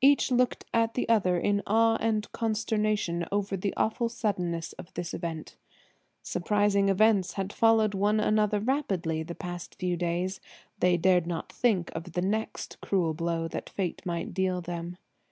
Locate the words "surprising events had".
6.22-7.52